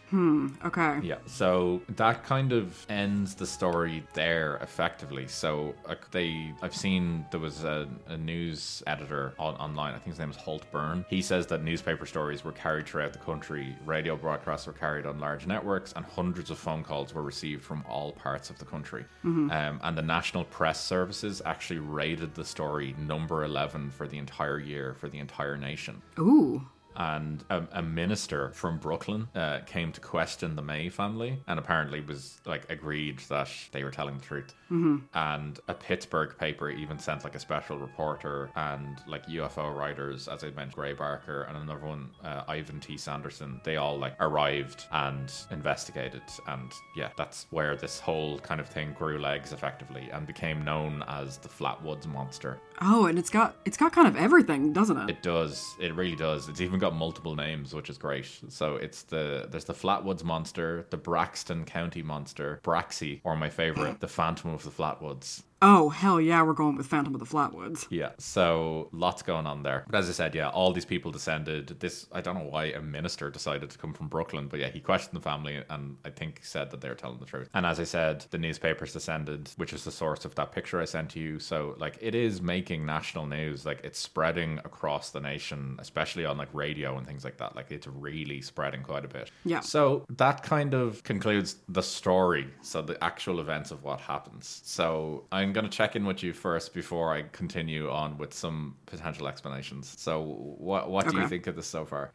[0.65, 0.95] Okay.
[1.03, 5.27] Yeah, so that kind of ends the story there effectively.
[5.29, 9.95] So uh, they, I've seen there was a, a news editor on, online.
[9.95, 11.05] I think his name is Holt Byrne.
[11.09, 15.21] He says that newspaper stories were carried throughout the country, radio broadcasts were carried on
[15.21, 19.05] large networks, and hundreds of phone calls were received from all parts of the country.
[19.25, 24.59] Um, and the National Press Services actually rated the story number eleven for the entire
[24.59, 26.03] year for the entire nation.
[26.19, 26.63] Ooh.
[26.97, 32.01] And a, a minister from Brooklyn uh, came to question the May family, and apparently
[32.01, 34.55] was like agreed that they were telling the truth.
[34.71, 34.97] Mm-hmm.
[35.15, 40.45] And a Pittsburgh paper even sent like a special reporter and like UFO writers, as
[40.45, 42.97] I mentioned, Gray Barker and another one, uh, Ivan T.
[42.97, 43.61] Sanderson.
[43.65, 48.93] They all like arrived and investigated, and yeah, that's where this whole kind of thing
[48.93, 52.59] grew legs effectively and became known as the Flatwoods Monster.
[52.81, 55.11] Oh, and it's got it's got kind of everything, doesn't it?
[55.11, 55.77] It does.
[55.81, 56.49] It really does.
[56.49, 58.29] It's even got multiple names, which is great.
[58.49, 64.01] So it's the there's the Flatwoods monster, the Braxton County monster, Braxy, or my favorite,
[64.01, 65.43] the Phantom of the Flatwoods.
[65.61, 67.87] Oh hell yeah, we're going with Phantom of the Flatwoods.
[67.91, 69.85] Yeah, so lots going on there.
[69.89, 71.81] But as I said, yeah, all these people descended.
[71.81, 74.81] This I don't know why a minister decided to come from Brooklyn, but yeah, he
[74.81, 77.49] questioned the family and I think said that they were telling the truth.
[77.55, 80.85] And as I said, the newspapers descended, which is the source of that picture I
[80.85, 81.39] sent to you.
[81.41, 83.67] So like it is making national news.
[83.67, 87.57] Like it's spreading across the nation, especially on like radio and things like that.
[87.57, 89.31] Like it's really spreading quite a bit.
[89.45, 89.61] Yeah.
[89.61, 92.47] So that kind of concludes the story.
[92.63, 94.61] So the actual events of what happens.
[94.65, 98.77] So I'm going to check in with you first before I continue on with some
[98.87, 99.95] potential explanations.
[99.99, 102.13] So what what do you think of this so far?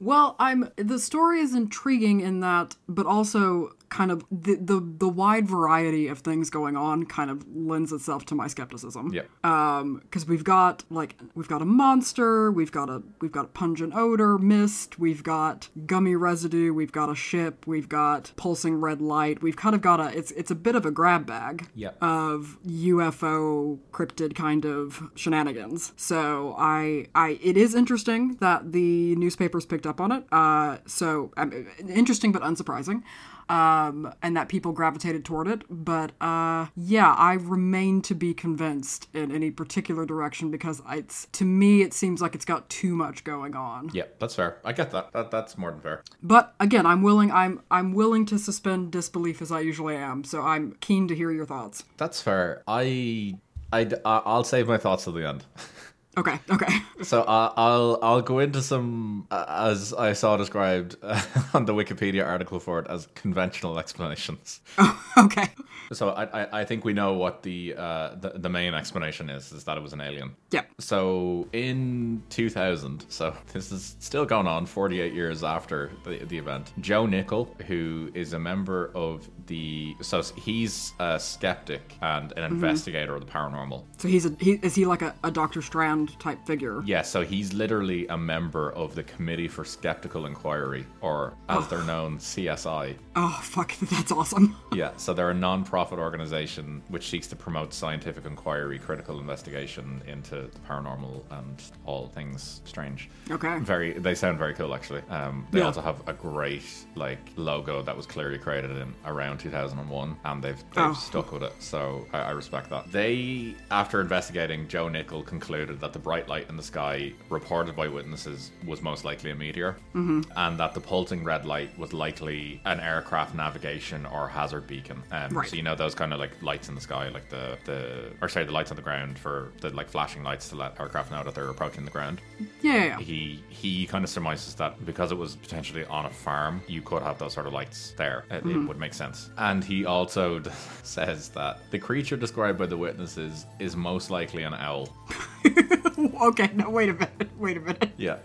[0.00, 5.08] Well, I'm the story is intriguing in that, but also kind of the the, the
[5.08, 9.12] wide variety of things going on kind of lends itself to my skepticism.
[9.12, 9.22] Yeah.
[9.44, 13.48] Um, because we've got like we've got a monster, we've got a we've got a
[13.48, 19.00] pungent odor, mist, we've got gummy residue, we've got a ship, we've got pulsing red
[19.00, 21.90] light, we've kind of got a it's it's a bit of a grab bag Yeah.
[22.00, 25.92] of UFO cryptid kind of shenanigans.
[25.96, 29.14] So I I it is interesting that the
[29.52, 30.24] newspapers picked up on it.
[30.32, 33.02] Uh, so um, interesting but unsurprising.
[33.48, 39.08] Um, and that people gravitated toward it, but uh, yeah, I remain to be convinced
[39.12, 43.24] in any particular direction because it's to me it seems like it's got too much
[43.24, 43.90] going on.
[43.92, 44.58] yeah, that's fair.
[44.64, 45.12] I get that.
[45.12, 45.30] that.
[45.30, 46.02] That's more than fair.
[46.22, 50.24] But again, I'm willing I'm I'm willing to suspend disbelief as I usually am.
[50.24, 51.84] So I'm keen to hear your thoughts.
[51.98, 52.62] That's fair.
[52.66, 53.34] I
[53.70, 55.44] I I'll save my thoughts till the end.
[56.16, 56.66] Okay, okay.
[57.02, 61.20] So uh, I'll I'll go into some uh, as I saw described uh,
[61.54, 64.60] on the Wikipedia article for it as conventional explanations.
[65.18, 65.48] okay.
[65.92, 69.50] So I, I, I think we know what the, uh, the the main explanation is
[69.50, 70.36] is that it was an alien.
[70.52, 70.62] Yeah.
[70.78, 76.72] So in 2000, so this is still going on 48 years after the, the event.
[76.80, 83.16] Joe Nickell, who is a member of the so he's a skeptic and an investigator
[83.16, 83.84] of the paranormal.
[83.98, 86.82] So he's a he is he like a, a Doctor Strand type figure?
[86.84, 91.82] Yeah, so he's literally a member of the Committee for Skeptical Inquiry, or as they're
[91.84, 92.94] known, CSI.
[93.16, 94.56] Oh fuck, that's awesome.
[94.72, 100.34] Yeah, so they're a non-profit organization which seeks to promote scientific inquiry, critical investigation into
[100.52, 103.08] the paranormal and all things strange.
[103.30, 103.58] Okay.
[103.60, 105.02] Very, they sound very cool actually.
[105.10, 105.66] Um, they Yeah.
[105.66, 106.62] also have a great
[106.94, 110.92] like logo that was clearly created in around 2001, and they've they've Oh.
[110.94, 111.52] stuck with it.
[111.60, 112.90] So I, I respect that.
[112.90, 117.88] They, after investigating, Joe Nickell concluded that the bright light in the sky reported by
[117.88, 120.22] witnesses was most likely a meteor, mm-hmm.
[120.36, 125.02] and that the pulsing red light was likely an aircraft navigation or hazard beacon.
[125.10, 125.48] Um, Right.
[125.48, 128.28] So you know those kind of like lights in the sky, like the the or
[128.28, 131.22] sorry, the lights on the ground for the like flashing lights to let aircraft know
[131.24, 132.20] that they're approaching the ground
[132.60, 132.98] Yeah, yeah, yeah.
[132.98, 137.02] he he kind of surmises that because it was potentially on a farm, you could
[137.02, 138.24] have those sort of lights there.
[138.30, 139.30] It, it would make sense.
[139.38, 140.42] And he also
[140.82, 144.88] says that the creature described by the witnesses is most likely an owl.
[146.22, 147.30] okay, no, wait a minute.
[147.38, 147.90] Wait a minute.
[147.96, 148.18] Yeah.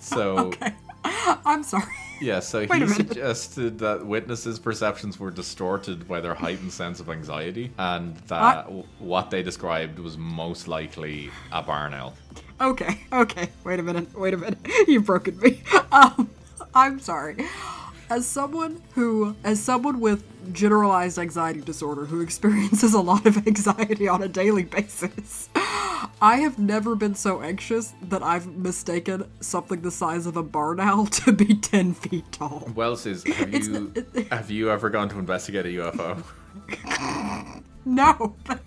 [0.00, 0.72] So Okay.
[1.04, 1.84] I'm sorry.
[2.20, 7.70] yeah, so he suggested that witnesses' perceptions were distorted by their heightened sense of anxiety,
[7.78, 12.14] and that I- what they described was most likely a barn owl.
[12.60, 13.48] Okay, okay.
[13.64, 14.18] Wait a minute.
[14.18, 14.58] Wait a minute.
[14.88, 15.62] You've broken me.
[15.92, 16.28] Um,
[16.74, 17.36] I'm sorry.
[18.10, 24.08] As someone who, as someone with generalized anxiety disorder who experiences a lot of anxiety
[24.08, 25.48] on a daily basis,
[26.20, 30.80] I have never been so anxious that I've mistaken something the size of a barn
[30.80, 32.68] owl to be 10 feet tall.
[32.74, 36.22] Wells is have It's you the- have you ever gone to investigate a UFO?
[37.84, 38.60] No, but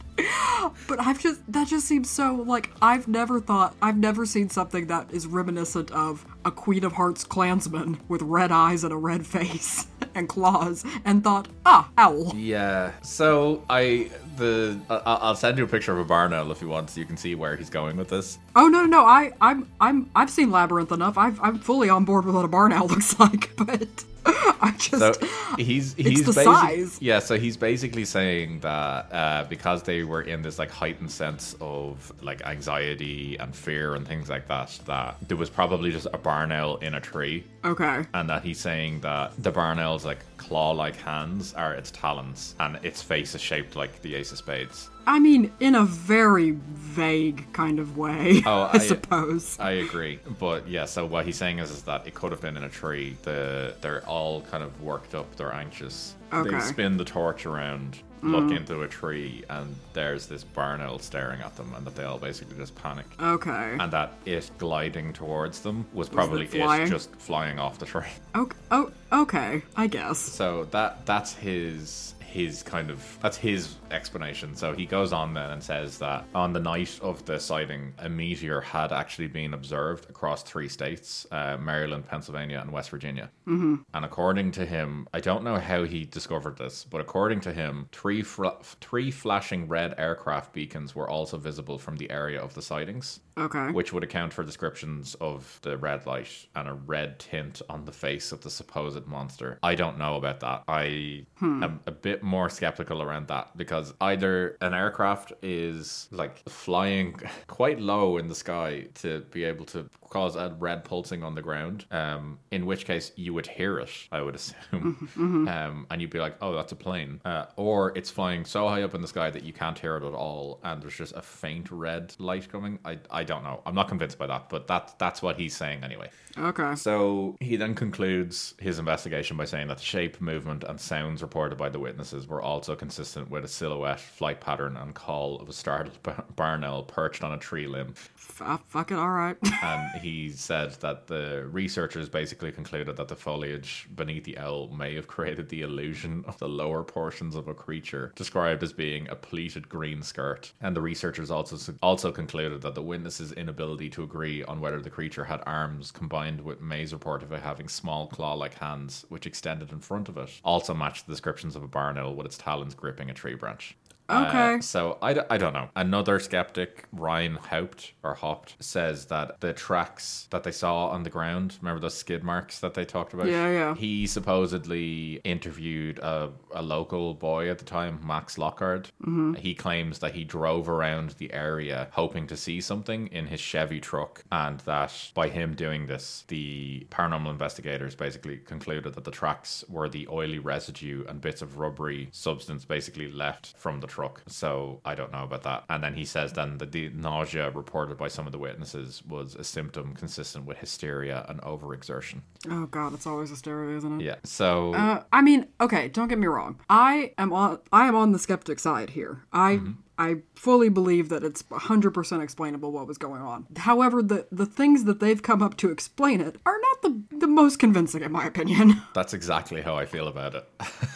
[0.88, 4.88] but I've just that just seems so like I've never thought I've never seen something
[4.88, 9.28] that is reminiscent of a Queen of Hearts Klansman with red eyes and a red
[9.28, 12.34] face and claws and thought ah owl.
[12.36, 12.92] Yeah.
[13.02, 16.68] So I the I- I'll send you a picture of a barn owl if you
[16.70, 18.38] want, so you can see where he's going with this.
[18.56, 22.06] Oh no no no I I'm I'm I've seen Labyrinth enough I've I'm fully on
[22.06, 24.04] board with what a barn owl looks like but
[24.62, 25.14] I just So
[25.58, 27.02] he's he's the basi- size.
[27.02, 31.56] Yeah, so he's basically saying that uh, because they were in this like heightened sense
[31.60, 36.18] of like anxiety and fear and things like that, that there was probably just a
[36.18, 38.04] barn owl in a tree, okay.
[38.14, 42.78] and that he's saying that the barn owl's like claw-like hands are its talons, and
[42.84, 44.91] its face is shaped like the ace of spades.
[45.08, 49.58] I mean, in a very vague kind of way, Oh, I, I- suppose.
[49.60, 50.86] I agree, but yeah.
[50.86, 53.16] So what he's saying is, is that it could have been in a tree.
[53.24, 55.36] The they're all kind of worked up.
[55.36, 56.16] They're anxious.
[56.34, 56.50] Okay.
[56.50, 58.58] They spin the torch around, look mm.
[58.58, 62.18] into a tree, and there's this barn owl staring at them, and that they all
[62.20, 63.06] basically just panic.
[63.22, 63.76] okay.
[63.80, 68.04] And that it gliding towards them was probably it it just flying off the tree.
[68.36, 68.58] okay.
[68.72, 69.62] Oh, okay.
[69.76, 70.20] I guess.
[70.20, 74.56] So that that's his his kind of that's his explanation.
[74.56, 78.10] So he goes on then and says that on the night of the sighting, a
[78.10, 83.30] meteor had actually been observed across three states: uh, Maryland, Pennsylvania, and West Virginia.
[83.48, 83.76] Mm-hmm.
[83.94, 87.88] And according to him, I don't know how he discovered this, but according to him,
[87.92, 92.62] three fla- three flashing red aircraft beacons were also visible from the area of the
[92.62, 93.72] sightings Okay.
[93.72, 97.92] which would account for descriptions of the red light and a red tint on the
[97.92, 99.58] face of the supposed monster.
[99.64, 100.64] I don't know about that.
[100.68, 107.20] I am a bit more skeptical around that because either an aircraft is like flying
[107.48, 111.42] quite low in the sky to be able to cause a red pulsing on the
[111.42, 115.10] ground, um, in which case you would hear it, I would assume,
[115.50, 118.84] um, and you'd be like, oh, that's a plane, uh, or it's flying so high
[118.84, 121.22] up in the sky that you can't hear it at all, and there's just a
[121.22, 122.78] faint red light coming.
[122.86, 123.62] I, I don't know.
[123.66, 126.10] I'm not convinced by that, but that that's what he's saying anyway.
[126.38, 126.76] Okay.
[126.76, 131.58] So he then concludes his investigation by saying that the shape, movement, and sounds reported
[131.58, 135.54] by the witnesses were also consistent with a silhouette, flight pattern, and call of a
[135.54, 137.94] startled bar- barn owl perched on a tree limb.
[138.18, 138.98] F- uh, fuck it.
[138.98, 139.38] All right.
[139.64, 144.96] And he said that the researchers basically concluded that the foliage beneath the owl may
[144.96, 149.16] have created the illusion of the lower portions of a creature described as being a
[149.16, 150.52] pleated green skirt.
[150.62, 154.90] And the researchers also also concluded that the witnesses' inability to agree on whether the
[154.90, 159.72] creature had arms combined with May's report of it having small claw-like hands which extended
[159.72, 162.74] in front of it also matched the descriptions of a barn owl with its talons
[162.74, 163.76] gripping a tree branch.
[164.10, 164.56] Okay.
[164.56, 165.70] Uh, so I, d- I don't know.
[165.76, 171.10] Another skeptic, Ryan Haupt or Hopt, says that the tracks that they saw on the
[171.10, 173.28] ground, remember those skid marks that they talked about?
[173.28, 173.76] Yeah, yeah.
[173.76, 178.92] He supposedly interviewed a, a local boy at the time, Max Lockhart.
[179.02, 179.36] Mm-hmm.
[179.36, 183.80] He claims that he drove around the area hoping to see something in his Chevy
[183.80, 189.64] truck, and that by him doing this, the paranormal investigators basically concluded that the tracks
[189.70, 194.22] were the oily residue and bits of rubbery substance basically left from the truck.
[194.28, 195.66] So I don't know about that.
[195.70, 199.36] And then he says then that the nausea reported by some of the witnesses was
[199.36, 202.22] a symptom consistent with hysteria and overexertion.
[202.50, 204.04] oh god, it's always hysteria, isn't it?
[204.04, 204.16] Yeah.
[204.24, 206.60] So Uh, I mean, okay, don't get me wrong.
[206.70, 209.24] I am on I am on the skeptic side here.
[209.34, 209.60] I
[209.98, 213.46] I fully believe that it's 100% explainable what was going on.
[213.58, 217.28] However, the the things that they've come up to explain it are not the the
[217.28, 218.82] most convincing in my opinion.
[218.94, 220.46] that's exactly how I feel about it.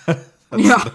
[0.59, 0.89] yeah.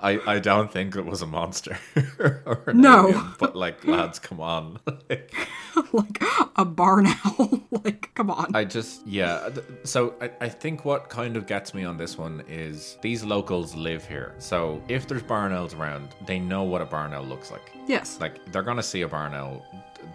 [0.00, 1.76] I, I don't think it was a monster
[2.72, 3.08] No.
[3.08, 4.78] alien, but like lads, come on.
[5.92, 6.22] like
[6.56, 7.60] a barn owl.
[7.84, 8.54] like, come on.
[8.54, 9.48] I just yeah.
[9.84, 13.74] So I, I think what kind of gets me on this one is these locals
[13.74, 14.34] live here.
[14.38, 17.72] So if there's barn owls around, they know what a barn owl looks like.
[17.86, 18.18] yes.
[18.20, 19.64] Like they're gonna see a barn owl.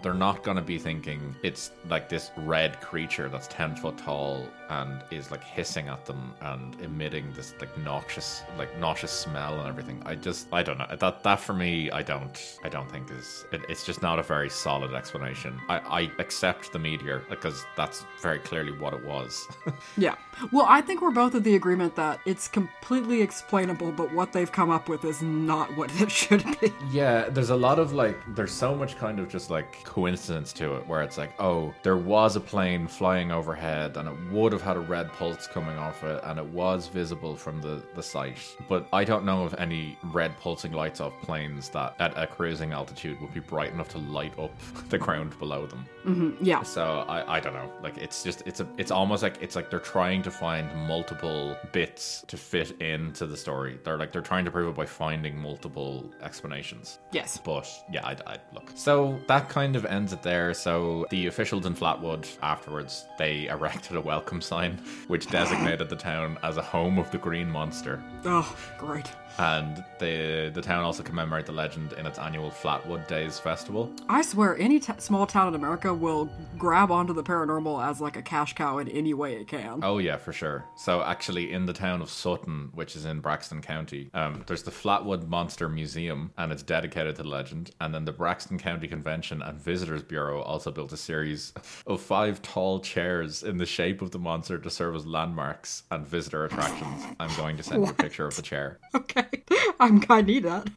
[0.02, 5.02] They're not gonna be thinking it's like this red creature that's ten foot tall and
[5.10, 10.02] is like hissing at them and emitting this like noxious like nauseous smell and everything.
[10.04, 13.44] I just I don't know that that for me I don't I don't think is
[13.52, 15.58] it, it's just not a very solid explanation.
[15.68, 19.46] I I accept the meteor because that's very clearly what it was.
[19.96, 20.16] Yeah.
[20.50, 24.50] Well, I think we're both of the agreement that it's completely explainable, but what they've
[24.50, 26.72] come up with is not what it should be.
[26.90, 30.76] Yeah, there's a lot of like, there's so much kind of just like coincidence to
[30.76, 34.62] it where it's like, oh, there was a plane flying overhead and it would have
[34.62, 38.38] had a red pulse coming off it and it was visible from the, the site.
[38.68, 42.72] But I don't know of any red pulsing lights off planes that at a cruising
[42.72, 44.52] altitude would be bright enough to light up
[44.88, 45.86] the ground below them.
[46.04, 46.62] Mm-hmm, yeah.
[46.62, 47.70] So I, I don't know.
[47.82, 51.56] Like it's just it's a it's almost like it's like they're trying to find multiple
[51.72, 53.78] bits to fit into the story.
[53.84, 56.98] They're like they're trying to prove it by finding multiple explanations.
[57.12, 57.38] Yes.
[57.42, 58.70] But yeah, I, I look.
[58.74, 60.52] So that kind kind of ends it there.
[60.52, 66.36] So the officials in Flatwood afterwards they erected a welcome sign which designated the town
[66.42, 68.02] as a home of the Green Monster.
[68.26, 69.10] Oh, great.
[69.38, 73.90] And the the town also commemorated the legend in its annual Flatwood Days festival.
[74.08, 78.16] I swear, any t- small town in America will grab onto the paranormal as like
[78.16, 79.80] a cash cow in any way it can.
[79.82, 80.64] Oh yeah, for sure.
[80.76, 84.70] So actually, in the town of Sutton, which is in Braxton County, um, there's the
[84.70, 87.70] Flatwood Monster Museum, and it's dedicated to the legend.
[87.80, 91.52] And then the Braxton County Convention and Visitors Bureau also built a series
[91.86, 96.06] of five tall chairs in the shape of the monster to serve as landmarks and
[96.06, 97.04] visitor attractions.
[97.18, 98.78] I'm going to send you a picture of the chair.
[98.94, 99.23] Okay,
[99.80, 100.68] I'm I need that.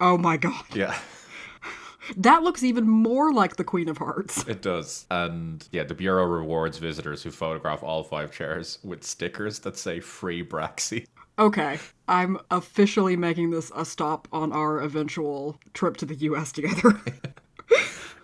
[0.00, 0.98] Oh my god, Yeah.
[2.16, 4.46] that looks even more like the Queen of Hearts.
[4.48, 5.06] It does.
[5.10, 10.00] And yeah, the Bureau rewards visitors who photograph all five chairs with stickers that say
[10.00, 11.06] free Braxy.
[11.38, 11.78] Okay,
[12.08, 16.52] I'm officially making this a stop on our eventual trip to the U.S.
[16.52, 17.00] together.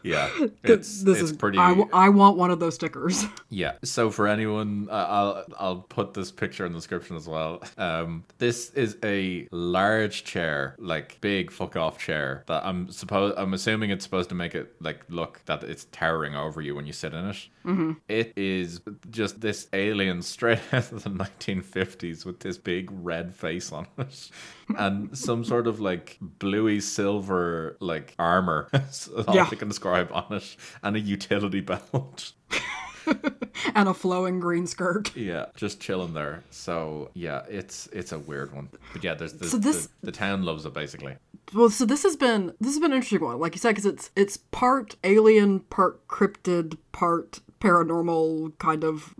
[0.06, 0.30] Yeah.
[0.62, 1.58] It's, this it's is pretty.
[1.58, 3.24] I want one of those stickers.
[3.48, 3.74] Yeah.
[3.84, 7.62] So for anyone, uh, I'll I'll put this picture in the description as well.
[7.78, 13.38] Um, this is a large chair, like big fuck off chair that I'm supposed.
[13.38, 16.86] I'm assuming it's supposed to make it like look that it's towering over you when
[16.86, 17.48] you sit in it.
[17.66, 17.92] Mm-hmm.
[18.08, 23.72] It is just this alien straight out of the 1950s with this big red face
[23.72, 24.30] on it.
[24.76, 29.48] And some sort of like bluey silver like armor, Yeah.
[29.50, 32.32] I can describe on it, and a utility belt.
[33.74, 35.14] and a flowing green skirt.
[35.16, 36.42] Yeah, just chilling there.
[36.50, 38.68] So yeah, it's it's a weird one.
[38.92, 41.16] But yeah, there's the So this- the, the town loves it basically.
[41.54, 43.86] Well, so this has been this has been an interesting one, like you said, because
[43.86, 49.14] it's it's part alien, part cryptid, part paranormal kind of.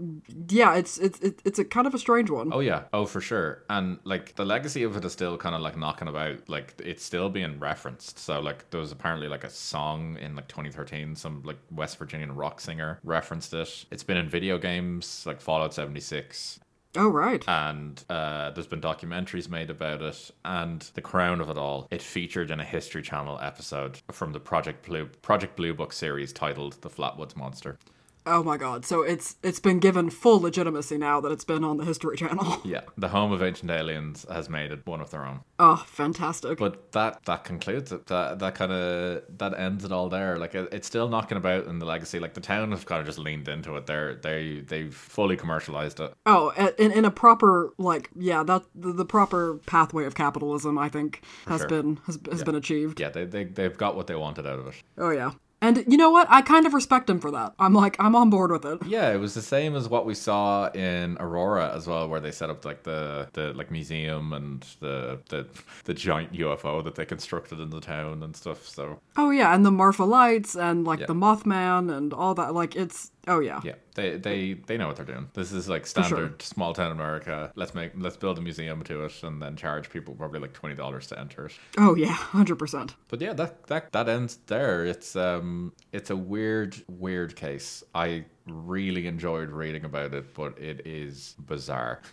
[0.48, 2.50] Yeah, it's it's it's a kind of a strange one.
[2.52, 3.62] Oh yeah, oh for sure.
[3.70, 6.48] And like the legacy of it is still kind of like knocking about.
[6.48, 8.18] Like it's still being referenced.
[8.18, 11.16] So like there was apparently like a song in like 2013.
[11.16, 13.84] Some like West Virginian rock singer referenced it.
[13.90, 16.60] It's been in video games like Fallout 76.
[16.98, 17.44] Oh right.
[17.46, 20.30] and uh, there's been documentaries made about it.
[20.46, 24.40] And the crown of it all, it featured in a History Channel episode from the
[24.40, 27.78] Project Blue Project Blue Book series titled "The Flatwoods Monster."
[28.26, 28.84] Oh my god.
[28.84, 32.60] So it's it's been given full legitimacy now that it's been on the History Channel.
[32.66, 35.40] Yeah, the home of ancient aliens has made it one of their own.
[35.60, 36.58] Oh, fantastic.
[36.58, 38.06] But that that concludes it.
[38.06, 40.36] That that kind of that ends it all there.
[40.36, 42.18] Like it, it's still knocking about in the legacy.
[42.18, 43.86] Like the town have kind of just leaned into it.
[43.86, 46.12] They're they they've fully commercialized it.
[46.24, 50.88] Oh, in, in a proper like yeah, that the, the proper pathway of capitalism, I
[50.88, 51.68] think, has sure.
[51.68, 52.98] been has, has been achieved.
[52.98, 54.74] Yeah, they they they've got what they wanted out of it.
[54.98, 55.32] Oh yeah,
[55.66, 56.26] and you know what?
[56.30, 57.54] I kind of respect him for that.
[57.58, 58.78] I'm like I'm on board with it.
[58.86, 62.30] Yeah, it was the same as what we saw in Aurora as well, where they
[62.32, 65.46] set up like the the like museum and the the
[65.84, 68.66] the giant UFO that they constructed in the town and stuff.
[68.66, 71.06] So Oh yeah, and the Marfa lights and like Yeah.
[71.06, 72.54] the Mothman and all that.
[72.54, 73.60] Like it's oh yeah.
[73.64, 75.28] yeah, they they they know what they're doing.
[75.34, 77.52] This is like standard small town America.
[77.54, 80.74] Let's make let's build a museum to it and then charge people probably like twenty
[80.74, 81.52] dollars to enter it.
[81.78, 82.94] Oh yeah, hundred percent.
[83.08, 84.84] But yeah, that that that ends there.
[84.84, 87.82] It's um it's a weird weird case.
[87.94, 92.02] I really enjoyed reading about it, but it is bizarre.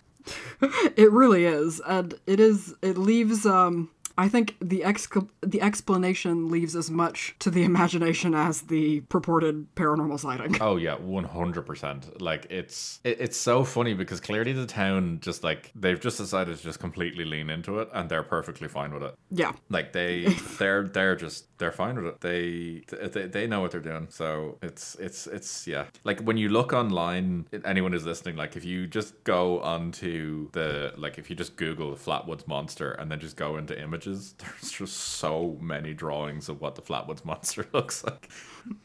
[0.96, 2.74] It really is, and it is.
[2.80, 3.44] It leaves.
[3.44, 5.08] Um, I think the ex
[5.40, 10.56] the explanation leaves as much to the imagination as the purported paranormal sighting.
[10.60, 12.20] Oh yeah, one hundred percent.
[12.20, 16.56] Like it's it, it's so funny because clearly the town just like they've just decided
[16.56, 19.14] to just completely lean into it, and they're perfectly fine with it.
[19.30, 19.52] Yeah.
[19.68, 20.26] Like they
[20.58, 22.20] they're they're just they're fine with it.
[22.20, 24.06] They they, they know what they're doing.
[24.10, 25.86] So it's it's it's yeah.
[26.04, 30.92] Like when you look online, anyone who's listening, like if you just go onto the
[30.96, 34.03] like if you just Google the Flatwoods monster and then just go into images,
[34.38, 38.28] there's just so many drawings of what the Flatwoods monster looks like.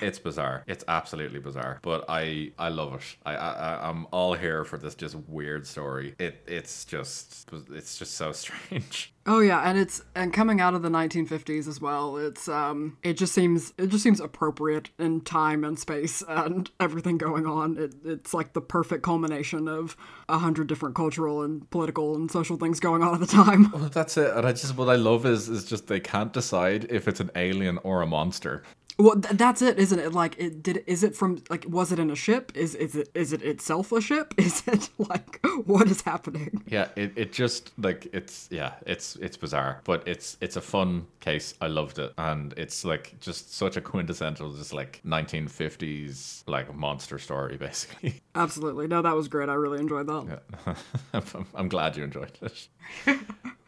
[0.00, 0.64] It's bizarre.
[0.66, 1.78] It's absolutely bizarre.
[1.82, 3.16] But I I love it.
[3.24, 6.14] I, I I'm all here for this just weird story.
[6.18, 9.12] It it's just it's just so strange.
[9.28, 12.16] Oh yeah, and it's and coming out of the 1950s as well.
[12.16, 17.18] It's um, it just seems it just seems appropriate in time and space and everything
[17.18, 17.76] going on.
[17.76, 19.96] It, it's like the perfect culmination of
[20.28, 23.70] a hundred different cultural and political and social things going on at the time.
[23.72, 24.34] Well, that's it.
[24.36, 27.30] And I just what I love is is just they can't decide if it's an
[27.34, 28.62] alien or a monster.
[28.98, 30.12] Well, th- that's it, isn't it?
[30.14, 30.82] Like, it did.
[30.86, 31.66] Is it from like?
[31.68, 32.52] Was it in a ship?
[32.54, 34.34] Is is it is it itself a ship?
[34.38, 36.62] Is it like what is happening?
[36.66, 41.06] Yeah, it, it just like it's yeah, it's it's bizarre, but it's it's a fun
[41.20, 41.54] case.
[41.60, 47.18] I loved it, and it's like just such a quintessential, just like 1950s like monster
[47.18, 48.22] story, basically.
[48.34, 48.86] Absolutely.
[48.86, 49.48] No, that was great.
[49.48, 50.42] I really enjoyed that.
[51.12, 52.68] I'm, I'm glad you enjoyed it.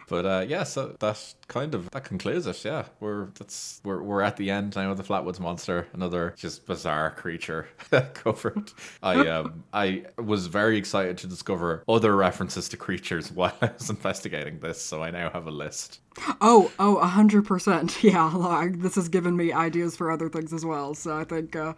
[0.08, 2.64] But uh, yeah, so that kind of that concludes it.
[2.64, 6.66] Yeah, we're that's we're we're at the end now of the Flatwoods Monster, another just
[6.66, 7.68] bizarre creature
[8.14, 8.72] covered.
[9.02, 13.90] I um I was very excited to discover other references to creatures while I was
[13.90, 16.00] investigating this, so I now have a list.
[16.40, 18.02] Oh, oh, a hundred percent.
[18.02, 20.94] Yeah, like, this has given me ideas for other things as well.
[20.94, 21.74] So I think uh,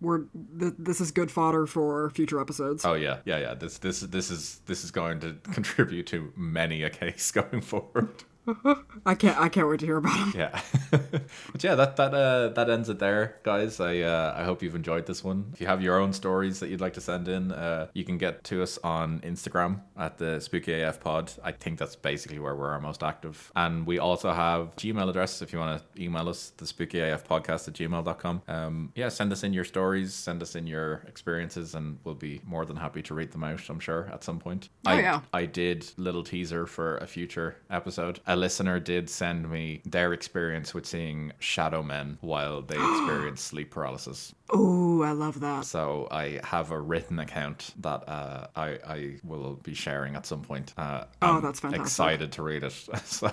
[0.00, 0.24] we're
[0.58, 2.84] th- this is good fodder for future episodes.
[2.84, 3.54] Oh yeah, yeah, yeah.
[3.54, 8.24] This this this is this is going to contribute to many a case going forward.
[9.06, 9.38] I can't.
[9.38, 10.32] I can't wait to hear about them.
[10.36, 13.80] Yeah, but yeah, that that uh, that ends it there, guys.
[13.80, 15.50] I uh, I hope you've enjoyed this one.
[15.52, 18.18] If you have your own stories that you'd like to send in, uh, you can
[18.18, 21.32] get to us on Instagram at the Spooky AF Pod.
[21.44, 25.42] I think that's basically where we're our most active, and we also have Gmail address
[25.42, 28.42] if you want to email us, the Spooky AF Podcast at gmail.com.
[28.48, 32.40] Um, yeah, send us in your stories, send us in your experiences, and we'll be
[32.44, 33.68] more than happy to read them out.
[33.68, 34.68] I'm sure at some point.
[34.86, 35.20] Oh, I, yeah.
[35.32, 38.20] I did little teaser for a future episode.
[38.38, 44.34] Listener did send me their experience with seeing shadow men while they experienced sleep paralysis.
[44.50, 45.66] Oh, I love that.
[45.66, 50.40] So I have a written account that uh, I I will be sharing at some
[50.42, 50.72] point.
[50.78, 51.84] Uh, Oh, I'm that's fantastic.
[51.86, 52.72] Excited to read it.
[53.04, 53.30] so,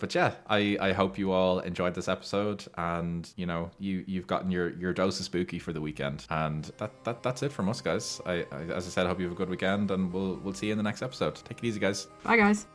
[0.00, 4.26] but yeah, I, I hope you all enjoyed this episode, and you know you you've
[4.26, 7.68] gotten your your dose of spooky for the weekend, and that, that that's it from
[7.68, 8.20] us, guys.
[8.26, 10.54] I, I as I said, I hope you have a good weekend, and we'll we'll
[10.54, 11.36] see you in the next episode.
[11.44, 12.08] Take it easy, guys.
[12.24, 12.66] Bye, guys.